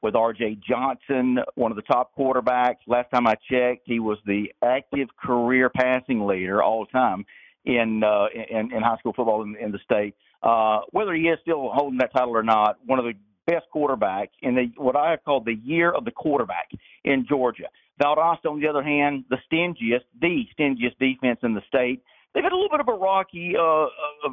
[0.01, 0.57] with R.J.
[0.67, 2.79] Johnson, one of the top quarterbacks.
[2.85, 7.25] Last time I checked, he was the active career passing leader all time
[7.63, 10.15] in uh, in, in high school football in, in the state.
[10.43, 13.13] Uh, whether he is still holding that title or not, one of the
[13.51, 16.69] best quarterbacks in the what I have called the year of the quarterback
[17.03, 17.67] in Georgia.
[18.01, 22.01] Valdosta, on the other hand, the stingiest, the stingiest defense in the state.
[22.33, 23.87] They've had a little bit of a rocky uh, uh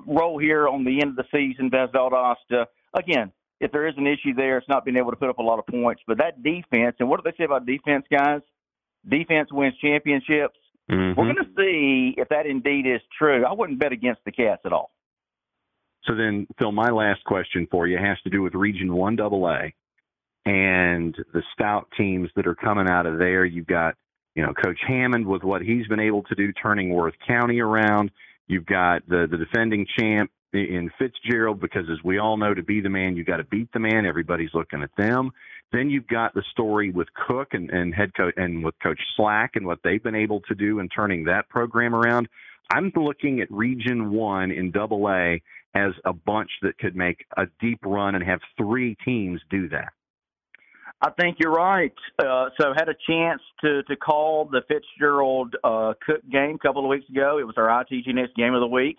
[0.06, 1.70] role here on the end of the season.
[1.70, 5.38] Valdosta, again, if there is an issue there, it's not being able to put up
[5.38, 6.02] a lot of points.
[6.06, 8.40] But that defense, and what do they say about defense, guys?
[9.08, 10.58] Defense wins championships.
[10.90, 11.18] Mm-hmm.
[11.18, 13.44] We're going to see if that indeed is true.
[13.44, 14.90] I wouldn't bet against the Cats at all.
[16.04, 19.70] So then, Phil, my last question for you has to do with Region One AA
[20.46, 23.44] and the stout teams that are coming out of there.
[23.44, 23.94] You've got,
[24.34, 28.10] you know, Coach Hammond with what he's been able to do, turning Worth County around.
[28.46, 32.80] You've got the the defending champ in Fitzgerald because, as we all know, to be
[32.80, 34.06] the man, you've got to beat the man.
[34.06, 35.32] Everybody's looking at them.
[35.70, 39.52] Then you've got the story with Cook and, and head coach and with Coach Slack
[39.54, 42.28] and what they've been able to do in turning that program around.
[42.72, 45.42] I'm looking at Region One in Double A
[45.74, 49.92] as a bunch that could make a deep run and have three teams do that.
[51.00, 51.92] I think you're right.
[52.18, 56.84] Uh, so had a chance to to call the Fitzgerald uh, Cook game a couple
[56.84, 57.38] of weeks ago.
[57.38, 58.98] It was our ITG next game of the week,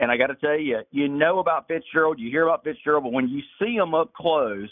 [0.00, 3.12] and I got to tell you, you know about Fitzgerald, you hear about Fitzgerald, but
[3.12, 4.70] when you see them up close,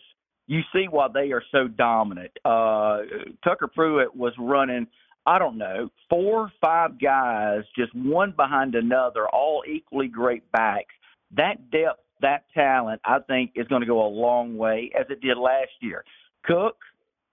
[0.48, 2.32] you see why they are so dominant.
[2.44, 2.98] Uh,
[3.44, 4.86] Tucker Pruitt was running.
[5.26, 10.94] I don't know, four, or five guys, just one behind another, all equally great backs.
[11.36, 15.20] That depth, that talent, I think, is going to go a long way, as it
[15.20, 16.04] did last year.
[16.44, 16.76] Cook,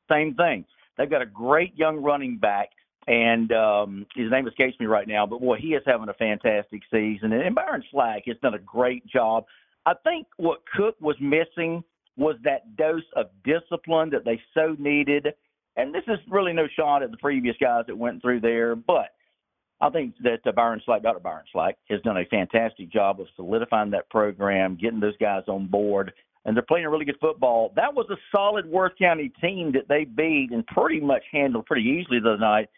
[0.10, 0.66] same thing.
[0.98, 2.70] They've got a great young running back,
[3.08, 6.82] and um, his name escapes me right now, but boy, he is having a fantastic
[6.92, 7.34] season.
[7.34, 9.46] And Byron Slack has done a great job.
[9.86, 11.84] I think what Cook was missing
[12.18, 15.34] was that dose of discipline that they so needed.
[15.78, 19.14] And this is really no shot at the previous guys that went through there, but
[19.82, 21.20] I think that uh, Byron Slack, Dr.
[21.20, 25.66] Byron Slack, has done a fantastic job of solidifying that program, getting those guys on
[25.66, 26.14] board,
[26.46, 27.74] and they're playing a really good football.
[27.76, 31.88] That was a solid Worth County team that they beat and pretty much handled pretty
[31.88, 32.70] easily the other night.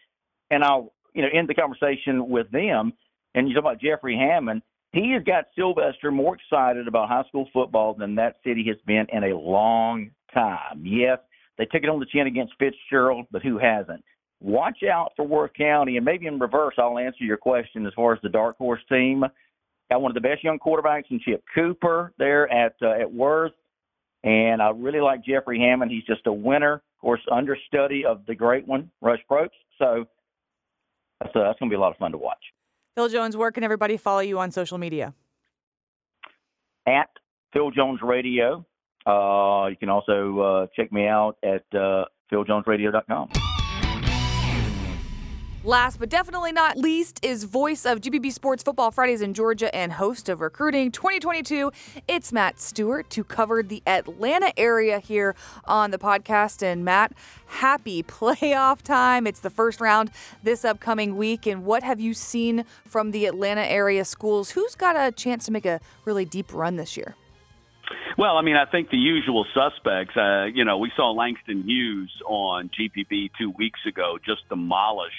[0.50, 2.92] And I'll, you know, end the conversation with them.
[3.34, 4.62] And you talk about Jeffrey Hammond.
[4.92, 9.06] He has got Sylvester more excited about high school football than that city has been
[9.12, 10.84] in a long time.
[10.84, 11.18] Yes,
[11.58, 14.04] they took it on the chin against Fitzgerald, but who hasn't?
[14.44, 18.12] Watch out for Worth County, and maybe in reverse, I'll answer your question as far
[18.12, 19.24] as the dark horse team.
[19.90, 23.52] Got one of the best young quarterbacks in Chip Cooper there at uh, at Worth,
[24.22, 25.90] and I really like Jeffrey Hammond.
[25.90, 29.48] He's just a winner, of course, understudy of the great one, Rush Propst.
[29.78, 30.04] So
[31.22, 32.52] that's uh, that's going to be a lot of fun to watch.
[32.96, 35.14] Phil Jones, where can everybody follow you on social media?
[36.86, 37.08] At
[37.54, 38.66] Phil Jones Radio.
[39.06, 43.53] Uh, you can also uh, check me out at uh, PhilJonesRadio.com.
[45.64, 49.92] Last but definitely not least is voice of GPB Sports Football Fridays in Georgia and
[49.92, 51.72] host of Recruiting 2022.
[52.06, 56.62] It's Matt Stewart to cover the Atlanta area here on the podcast.
[56.62, 57.14] And Matt,
[57.46, 59.26] happy playoff time.
[59.26, 60.10] It's the first round
[60.42, 61.46] this upcoming week.
[61.46, 64.50] And what have you seen from the Atlanta area schools?
[64.50, 67.16] Who's got a chance to make a really deep run this year?
[68.18, 70.14] Well, I mean, I think the usual suspects.
[70.14, 75.14] Uh, you know, we saw Langston Hughes on GPB two weeks ago just demolish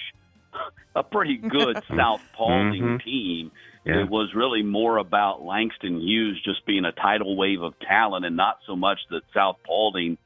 [0.94, 3.08] a pretty good South Paulding mm-hmm.
[3.08, 3.50] team.
[3.84, 4.02] Yeah.
[4.02, 8.36] It was really more about Langston Hughes just being a tidal wave of talent and
[8.36, 10.18] not so much that South Paulding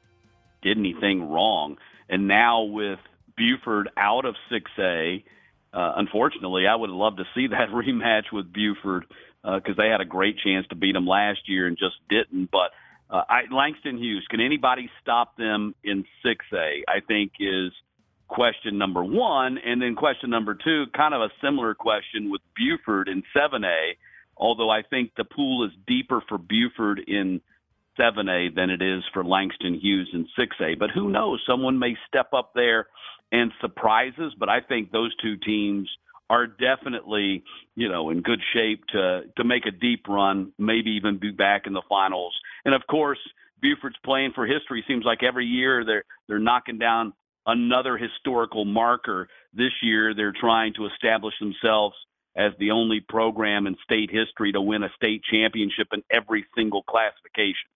[0.63, 1.77] did anything wrong.
[2.09, 2.99] And now with
[3.37, 5.23] Buford out of 6A,
[5.73, 9.05] uh, unfortunately, I would love to see that rematch with Buford
[9.43, 12.49] because uh, they had a great chance to beat them last year and just didn't.
[12.51, 12.71] But
[13.09, 16.81] uh, I, Langston Hughes, can anybody stop them in 6A?
[16.87, 17.71] I think is–
[18.31, 19.57] question number one.
[19.57, 23.97] And then question number two, kind of a similar question with Buford in 7A,
[24.37, 27.41] although I think the pool is deeper for Buford in
[27.99, 30.79] 7A than it is for Langston Hughes in 6A.
[30.79, 31.43] But who knows?
[31.45, 32.87] Someone may step up there
[33.33, 34.31] and surprise us.
[34.39, 35.89] But I think those two teams
[36.29, 37.43] are definitely,
[37.75, 41.67] you know, in good shape to to make a deep run, maybe even be back
[41.67, 42.33] in the finals.
[42.63, 43.19] And of course,
[43.61, 44.85] Buford's playing for history.
[44.87, 47.11] Seems like every year they're they're knocking down
[47.45, 49.27] another historical marker.
[49.53, 51.95] This year, they're trying to establish themselves
[52.35, 56.83] as the only program in state history to win a state championship in every single
[56.83, 57.67] classification.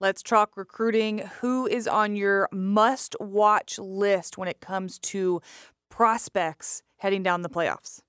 [0.00, 1.18] Let's talk recruiting.
[1.40, 5.40] Who is on your must watch list when it comes to
[5.88, 8.00] prospects heading down the playoffs?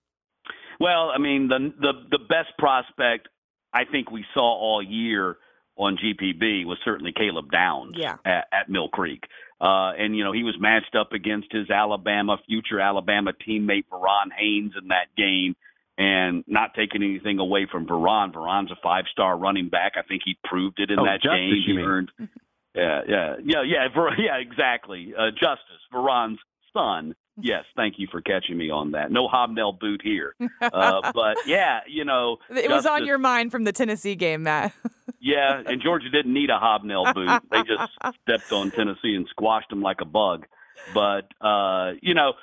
[0.80, 3.30] Well, I mean, the the the best prospect
[3.73, 5.38] I think we saw all year
[5.78, 8.17] on GPB was certainly Caleb Downs yeah.
[8.26, 9.23] at, at Mill Creek.
[9.60, 14.32] Uh, and, you know, he was matched up against his Alabama, future Alabama teammate, Verron
[14.38, 15.56] Haynes, in that game.
[16.00, 18.32] And not taking anything away from Verron.
[18.32, 19.93] Verron's a five star running back.
[19.96, 21.63] I think he proved it in oh, that Justice, game.
[21.65, 22.12] He earned.
[22.76, 25.12] Yeah, yeah, yeah, yeah, Ver, yeah, exactly.
[25.17, 26.38] Uh, Justice, Verron's
[26.74, 27.15] son.
[27.39, 29.12] Yes, thank you for catching me on that.
[29.12, 30.36] No hobnail boot here.
[30.62, 34.74] Uh, but yeah, you know, it was on your mind from the Tennessee game, Matt.
[35.28, 37.42] yeah, and Georgia didn't need a hobnail boot.
[37.52, 37.92] They just
[38.24, 40.46] stepped on Tennessee and squashed them like a bug.
[40.88, 42.34] But uh, you know,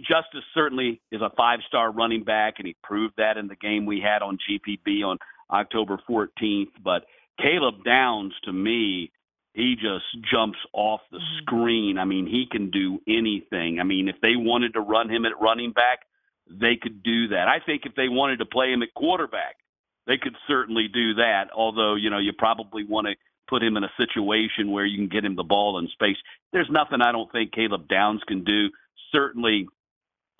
[0.00, 4.00] Justice certainly is a five-star running back, and he proved that in the game we
[4.00, 5.18] had on GPB on
[5.50, 6.72] October 14th.
[6.82, 7.04] But
[7.40, 9.12] Caleb Downs, to me,
[9.52, 11.42] he just jumps off the Mm-hmm.
[11.42, 11.98] screen.
[11.98, 13.78] I mean, he can do anything.
[13.78, 16.00] I mean, if they wanted to run him at running back,
[16.50, 17.46] they could do that.
[17.48, 19.56] I think if they wanted to play him at quarterback,
[20.06, 21.46] they could certainly do that.
[21.54, 23.14] Although you know you probably want to
[23.48, 26.16] put him in a situation where you can get him the ball in space.
[26.52, 28.70] There's nothing I don't think Caleb Downs can do.
[29.12, 29.68] Certainly,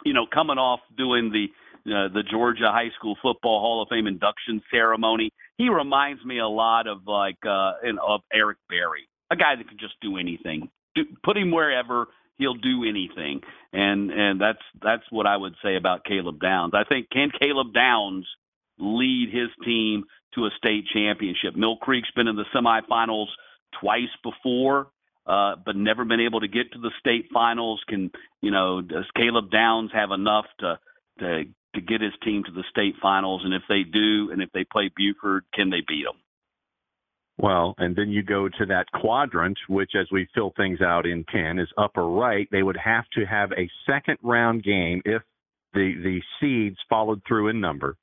[0.05, 1.47] you know, coming off doing the
[1.87, 6.49] uh, the Georgia High School Football Hall of Fame induction ceremony, he reminds me a
[6.49, 10.71] lot of like uh, in, of Eric Berry, a guy that can just do anything.
[10.95, 12.07] Do, put him wherever
[12.39, 16.73] he'll do anything, and and that's that's what I would say about Caleb Downs.
[16.75, 18.27] I think can Caleb Downs
[18.79, 21.57] lead his team to a state championship?
[21.57, 23.29] Mill Creek's been in the semifinals
[23.81, 24.89] twice before.
[25.27, 27.83] Uh, but never been able to get to the state finals.
[27.89, 28.11] Can
[28.43, 28.83] you know?
[28.83, 30.79] Does Caleb Downs have enough to
[31.21, 33.41] to to get his team to the state finals?
[33.43, 36.21] And if they do, and if they play Buford, can they beat them?
[37.39, 41.25] Well, and then you go to that quadrant, which, as we fill things out in
[41.25, 42.47] Ken, is upper right.
[42.53, 45.23] They would have to have a second round game if
[45.73, 47.97] the the seeds followed through in number.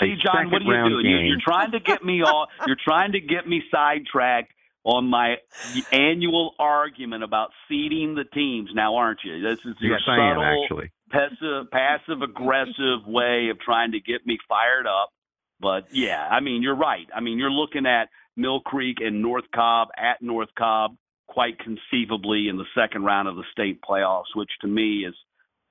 [0.00, 1.06] See, John, what are you doing?
[1.06, 2.48] You're, you're trying to get me all.
[2.66, 4.52] You're trying to get me sidetracked
[4.84, 5.36] on my
[5.92, 8.70] annual argument about seeding the teams.
[8.74, 9.40] Now, aren't you?
[9.40, 10.90] This is your yes, subtle, am, actually.
[11.10, 15.10] passive, passive aggressive way of trying to get me fired up.
[15.60, 17.06] But yeah, I mean, you're right.
[17.14, 22.48] I mean, you're looking at Mill Creek and North Cobb at North Cobb quite conceivably
[22.48, 25.14] in the second round of the state playoffs, which to me is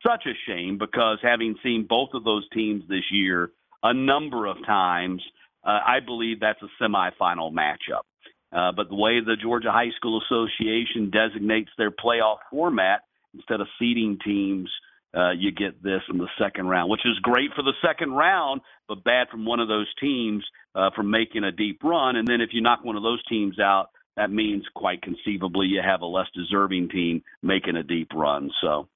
[0.01, 3.51] such a shame because having seen both of those teams this year
[3.84, 5.22] a number of times,
[5.63, 8.04] uh, I believe that's a semifinal matchup.
[8.52, 13.02] Uh, but the way the Georgia High School Association designates their playoff format,
[13.34, 14.69] instead of seeding teams,
[15.15, 18.62] uh, you get this in the second round, which is great for the second round,
[18.88, 20.43] but bad from one of those teams
[20.76, 22.15] uh, from making a deep run.
[22.15, 25.82] And then if you knock one of those teams out, that means quite conceivably you
[25.84, 28.52] have a less deserving team making a deep run.
[28.62, 28.88] So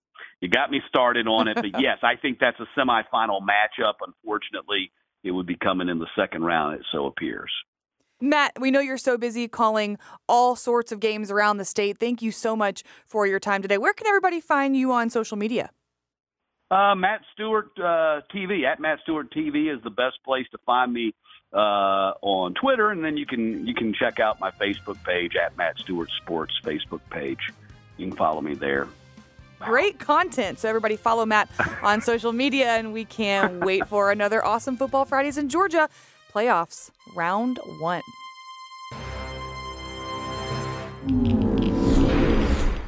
[0.42, 1.56] you got me started on it.
[1.56, 3.96] But yes, I think that's a semifinal matchup.
[4.06, 4.92] Unfortunately,
[5.24, 7.52] it would be coming in the second round, it so appears.
[8.20, 9.98] Matt, we know you're so busy calling
[10.28, 12.00] all sorts of games around the state.
[12.00, 13.78] Thank you so much for your time today.
[13.78, 15.70] Where can everybody find you on social media?
[16.72, 20.92] Uh, Matt Stewart uh, TV at Matt Stewart TV is the best place to find
[20.92, 21.14] me
[21.54, 25.56] uh, on Twitter, and then you can you can check out my Facebook page at
[25.56, 27.52] Matt Stewart Sports Facebook page.
[27.98, 28.88] You can follow me there.
[29.60, 30.60] Great content.
[30.60, 31.50] So everybody follow Matt
[31.82, 35.90] on social media, and we can't wait for another awesome Football Fridays in Georgia
[36.34, 38.04] playoffs round one.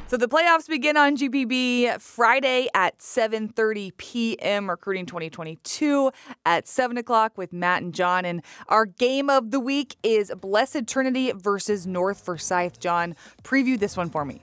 [0.09, 4.67] So the playoffs begin on GPB Friday at 7:30 p.m.
[4.67, 6.11] Recruiting 2022
[6.47, 8.25] at 7 o'clock with Matt and John.
[8.25, 12.79] And our game of the week is Blessed Trinity versus North Forsyth.
[12.79, 14.41] John, preview this one for me.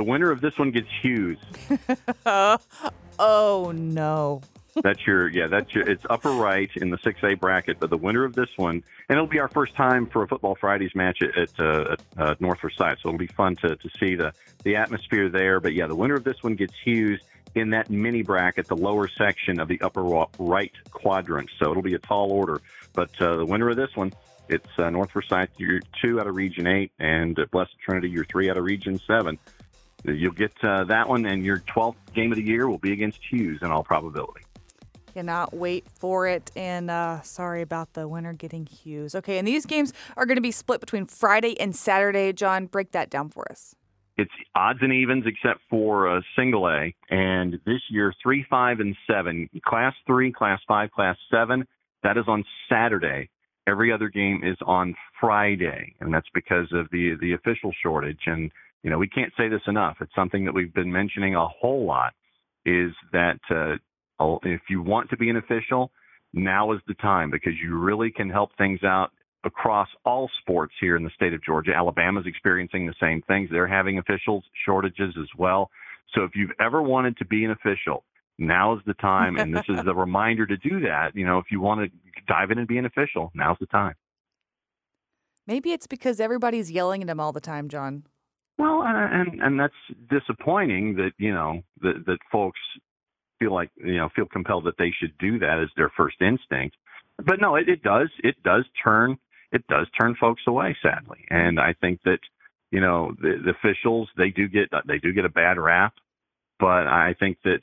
[0.00, 1.36] The winner of this one gets Hughes.
[3.18, 4.40] oh no.
[4.82, 5.46] that's your yeah.
[5.46, 5.86] That's your.
[5.86, 7.78] It's upper right in the six A bracket.
[7.78, 10.54] But the winner of this one, and it'll be our first time for a Football
[10.54, 13.00] Fridays match at, at, uh, at uh, North Forsyth.
[13.02, 14.32] So it'll be fun to to see the
[14.64, 15.60] the atmosphere there.
[15.60, 17.20] But yeah, the winner of this one gets Hughes
[17.54, 20.02] in that mini bracket, the lower section of the upper
[20.38, 21.50] right quadrant.
[21.58, 22.62] So it'll be a tall order.
[22.94, 24.14] But uh, the winner of this one,
[24.48, 25.50] it's uh, North Forsyth.
[25.58, 28.08] You're two out of Region Eight, and uh, Blessed Trinity.
[28.08, 29.38] You're three out of Region Seven.
[30.04, 33.18] You'll get uh, that one, and your 12th game of the year will be against
[33.30, 34.40] Hughes in all probability.
[35.12, 36.50] Cannot wait for it.
[36.54, 39.14] And uh, sorry about the winner getting Hughes.
[39.14, 42.32] Okay, and these games are going to be split between Friday and Saturday.
[42.32, 43.74] John, break that down for us.
[44.16, 46.94] It's odds and evens except for uh, single A.
[47.08, 49.48] And this year, three, five, and seven.
[49.64, 51.66] Class three, class five, class seven.
[52.02, 53.30] That is on Saturday.
[53.66, 58.20] Every other game is on Friday, and that's because of the the official shortage.
[58.26, 58.50] And
[58.82, 59.96] you know, we can't say this enough.
[60.00, 62.12] It's something that we've been mentioning a whole lot.
[62.66, 63.76] Is that uh,
[64.42, 65.90] if you want to be an official,
[66.32, 69.10] now is the time because you really can help things out
[69.44, 71.72] across all sports here in the state of Georgia.
[71.74, 73.48] Alabama's experiencing the same things.
[73.50, 75.70] They're having officials shortages as well.
[76.14, 78.04] So if you've ever wanted to be an official,
[78.38, 79.36] now is the time.
[79.36, 81.14] And this is a reminder to do that.
[81.14, 83.94] You know, if you want to dive in and be an official, now's the time.
[85.46, 88.04] Maybe it's because everybody's yelling at him all the time, John.
[88.60, 89.72] Well, and and that's
[90.10, 92.60] disappointing that you know that that folks
[93.38, 96.76] feel like you know feel compelled that they should do that as their first instinct.
[97.16, 99.16] But no, it, it does it does turn
[99.50, 101.24] it does turn folks away, sadly.
[101.30, 102.18] And I think that
[102.70, 105.94] you know the, the officials they do get they do get a bad rap,
[106.58, 107.60] but I think that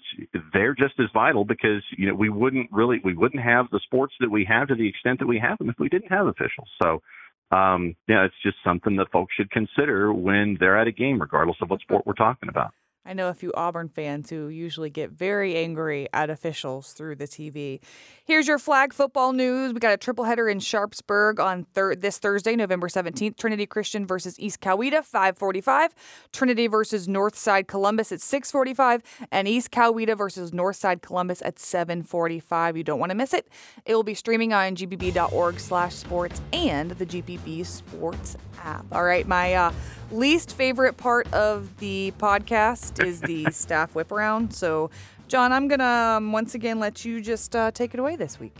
[0.51, 4.15] they're just as vital because you know we wouldn't really we wouldn't have the sports
[4.19, 6.69] that we have to the extent that we have them if we didn't have officials.
[6.81, 7.03] So
[7.51, 11.57] um, yeah, it's just something that folks should consider when they're at a game, regardless
[11.61, 12.71] of what sport we're talking about.
[13.07, 17.25] I know a few Auburn fans who usually get very angry at officials through the
[17.25, 17.79] TV.
[18.25, 19.71] Here's your flag football news.
[19.71, 23.37] We got a triple header in Sharpsburg on thir- this Thursday, November 17th.
[23.37, 25.95] Trinity Christian versus East Coweta, 545.
[26.33, 29.01] Trinity versus Northside Columbus at 645.
[29.31, 32.75] And East Coweta versus Northside Columbus at 745.
[32.75, 33.47] You don't want to miss it.
[33.85, 38.85] It will be streaming on gpb.org slash sports and the GPB Sports app.
[38.91, 39.71] All right, my uh,
[40.11, 44.53] least favorite part of the podcast is the staff whip around.
[44.53, 44.89] So,
[45.27, 48.39] John, I'm going to um, once again let you just uh, take it away this
[48.39, 48.55] week.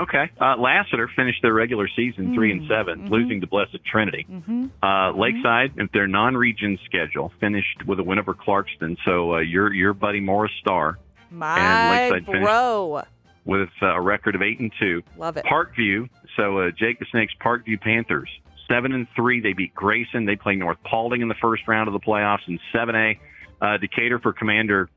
[0.00, 0.30] Okay.
[0.40, 3.10] Uh, Lassiter finished their regular season three and 7 Mhm.
[3.10, 4.26] losing to Blessed Trinity.
[4.30, 4.66] Mm-hmm.
[4.82, 8.96] Uh, Lakeside, if their non-region schedule, finished with a win over Clarkston.
[9.04, 10.98] So uh, your your buddy Morris Starr
[11.30, 13.02] My Lakeside bro.
[13.44, 15.02] with uh, a record of eight and two.
[15.18, 15.44] Love it.
[15.44, 16.08] Parkview.
[16.36, 18.30] So uh, Jake the Snake's Parkview Panthers
[18.68, 19.40] seven and three.
[19.42, 20.24] They beat Grayson.
[20.24, 22.48] They play North Paulding in the first round of the playoffs.
[22.48, 23.18] In seven A,
[23.62, 24.90] uh, Decatur for Commander.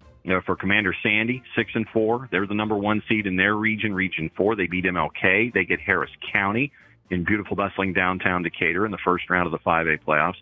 [0.47, 2.27] For Commander Sandy, six and four.
[2.31, 4.55] They're the number one seed in their region, Region Four.
[4.55, 5.53] They beat MLK.
[5.53, 6.71] They get Harris County
[7.11, 10.37] in beautiful, bustling downtown Decatur in the first round of the 5A playoffs.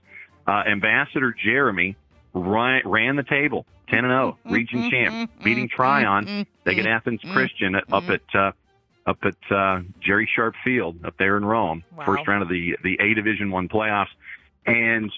[0.48, 1.98] Uh, Ambassador Jeremy
[2.34, 6.46] ran, ran the table, 10 and 0, region champ, beating Trion.
[6.64, 8.52] They get Athens Christian up at uh,
[9.06, 12.06] up at uh, Jerry Sharp Field up there in Rome, Wow.
[12.06, 14.08] first round of the the A Division One playoffs.
[14.66, 15.12] And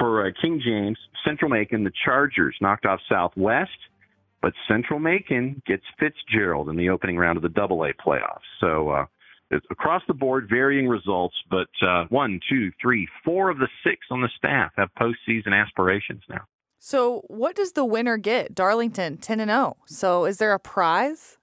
[0.00, 3.70] for uh, King James, Central Macon, the Chargers knocked off Southwest,
[4.42, 8.40] but Central Macon gets Fitzgerald in the opening round of the Double A playoffs.
[8.60, 9.04] So uh,
[9.50, 13.98] it's across the board, varying results, but uh, one, two, three, four of the six
[14.10, 16.42] on the staff have postseason aspirations now.
[16.82, 18.54] So, what does the winner get?
[18.54, 19.76] Darlington, 10 and 0.
[19.84, 21.36] So, is there a prize?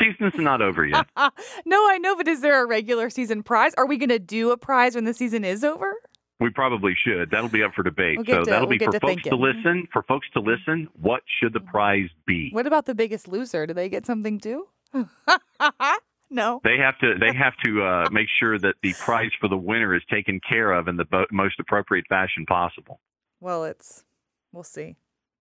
[0.00, 1.06] Season's not over yet.
[1.64, 3.74] no, I know, but is there a regular season prize?
[3.76, 5.94] Are we going to do a prize when the season is over?
[6.42, 7.30] We probably should.
[7.30, 8.18] That'll be up for debate.
[8.18, 9.86] We'll so that'll we'll be for to folks to listen.
[9.92, 12.50] For folks to listen, what should the prize be?
[12.52, 13.66] What about the biggest loser?
[13.66, 14.66] Do they get something too?
[16.30, 16.60] no.
[16.64, 17.14] They have to.
[17.18, 20.72] They have to uh, make sure that the prize for the winner is taken care
[20.72, 23.00] of in the bo- most appropriate fashion possible.
[23.40, 24.04] Well, it's
[24.52, 24.96] we'll see.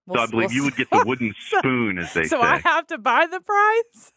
[0.08, 2.40] so We'll I s- believe we'll you would get the wooden spoon, as they so
[2.42, 2.48] say.
[2.48, 4.14] I have to buy the prize?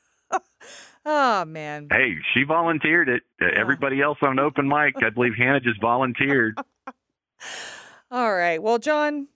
[1.04, 1.88] Oh man.
[1.90, 3.22] Hey, she volunteered it.
[3.40, 6.58] Uh, Everybody else on open mic, I believe Hannah just volunteered.
[8.10, 8.62] All right.
[8.62, 9.28] Well, John,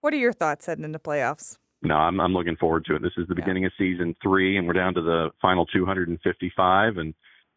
[0.00, 1.58] what are your thoughts heading into playoffs?
[1.82, 3.02] No, I'm I'm looking forward to it.
[3.02, 7.14] This is the beginning of season three, and we're down to the final 255, and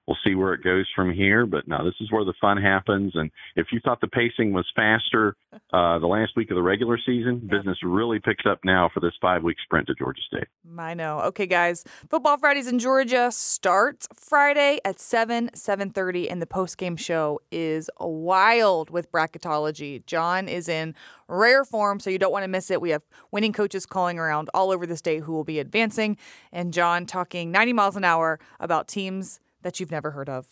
[0.07, 1.45] we'll see where it goes from here.
[1.45, 3.13] But no, this is where the fun happens.
[3.15, 5.35] And if you thought the pacing was faster
[5.73, 9.13] uh, the last week of the regular season, business really picks up now for this
[9.21, 10.47] five week sprint to Georgia State.
[10.77, 11.19] I know.
[11.21, 11.83] Okay, guys.
[12.09, 18.89] Football Fridays in Georgia starts Friday at 7, 7.30, and the post-game show is wild
[18.89, 20.05] with bracketology.
[20.05, 20.95] John is in
[21.27, 22.81] rare form, so you don't want to miss it.
[22.81, 26.17] We have winning coaches calling around all over the state who will be advancing,
[26.51, 30.47] and John talking 90 miles an hour about teams that you've never heard of.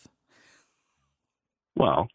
[1.76, 2.08] Well,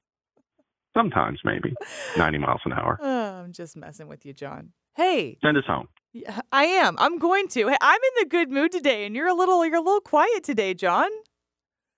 [0.97, 1.74] sometimes maybe
[2.16, 2.99] 90 miles an hour.
[3.03, 4.72] Oh, I'm just messing with you, John.
[4.97, 5.88] Hey, Send us home.
[6.53, 6.95] I am.
[6.99, 7.68] I'm going to.
[7.80, 10.72] I'm in the good mood today, and you're a little you're a little quiet today,
[10.74, 11.09] John.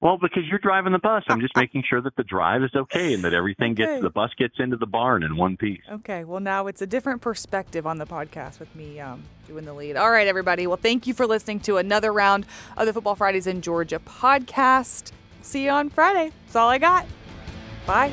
[0.07, 3.13] Well, because you're driving the bus, I'm just making sure that the drive is okay
[3.13, 3.87] and that everything Okay.
[3.87, 5.81] gets the bus gets into the barn in one piece.
[5.91, 9.75] Okay, well now it's a different perspective on the podcast with me um, doing the
[9.75, 9.97] lead.
[9.97, 10.69] All right, everybody.
[10.69, 12.47] Well, thank you for listening to another round
[12.77, 15.11] of the Football Fridays in Georgia podcast.
[15.43, 16.31] See you on Friday.
[16.45, 17.05] That's all I got.
[17.85, 18.13] Bye.